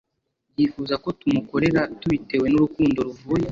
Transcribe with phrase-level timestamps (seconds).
[0.57, 3.47] Yifuza ko tumukorera tubitewe n urukundo ruvuye